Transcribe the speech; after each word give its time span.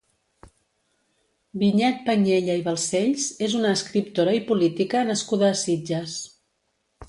Vinyet 1.63 1.99
Panyella 2.07 2.57
i 2.61 2.65
Balcells 2.69 3.29
és 3.51 3.59
una 3.61 3.77
escriptora 3.79 4.37
i 4.41 4.45
política 4.51 5.07
nascuda 5.15 5.51
a 5.53 5.63
Sitges. 5.65 6.21